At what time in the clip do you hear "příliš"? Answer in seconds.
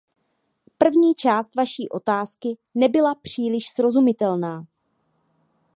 3.15-3.67